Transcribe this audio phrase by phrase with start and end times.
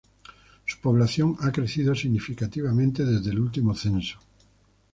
[0.65, 4.17] Su población ha crecido significativamente desde el último censo.